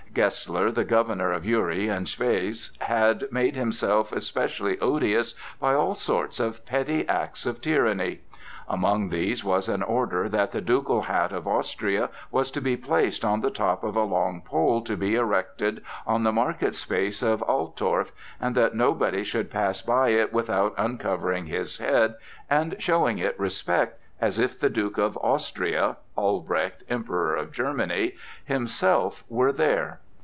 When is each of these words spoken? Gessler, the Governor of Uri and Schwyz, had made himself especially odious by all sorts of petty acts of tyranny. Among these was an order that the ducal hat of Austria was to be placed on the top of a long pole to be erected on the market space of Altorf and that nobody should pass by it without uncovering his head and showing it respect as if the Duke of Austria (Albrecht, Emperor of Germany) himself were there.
Gessler, 0.13 0.71
the 0.71 0.83
Governor 0.83 1.31
of 1.31 1.45
Uri 1.45 1.87
and 1.87 2.05
Schwyz, 2.05 2.71
had 2.81 3.31
made 3.31 3.55
himself 3.55 4.11
especially 4.11 4.77
odious 4.79 5.35
by 5.57 5.73
all 5.73 5.95
sorts 5.95 6.37
of 6.41 6.65
petty 6.65 7.07
acts 7.07 7.45
of 7.45 7.61
tyranny. 7.61 8.19
Among 8.67 9.07
these 9.07 9.45
was 9.45 9.69
an 9.69 9.81
order 9.81 10.27
that 10.27 10.51
the 10.51 10.59
ducal 10.59 11.03
hat 11.03 11.31
of 11.31 11.47
Austria 11.47 12.09
was 12.29 12.51
to 12.51 12.59
be 12.59 12.75
placed 12.75 13.23
on 13.23 13.39
the 13.39 13.49
top 13.51 13.85
of 13.85 13.95
a 13.95 14.03
long 14.03 14.41
pole 14.41 14.81
to 14.81 14.97
be 14.97 15.15
erected 15.15 15.81
on 16.05 16.23
the 16.23 16.33
market 16.33 16.75
space 16.75 17.23
of 17.23 17.41
Altorf 17.43 18.11
and 18.41 18.53
that 18.53 18.75
nobody 18.75 19.23
should 19.23 19.49
pass 19.49 19.81
by 19.81 20.09
it 20.09 20.33
without 20.33 20.73
uncovering 20.77 21.45
his 21.45 21.77
head 21.77 22.15
and 22.49 22.75
showing 22.79 23.17
it 23.17 23.39
respect 23.39 23.97
as 24.19 24.37
if 24.37 24.59
the 24.59 24.69
Duke 24.69 24.99
of 24.99 25.17
Austria 25.17 25.97
(Albrecht, 26.15 26.83
Emperor 26.87 27.33
of 27.35 27.51
Germany) 27.51 28.13
himself 28.45 29.23
were 29.29 29.51
there. 29.51 29.99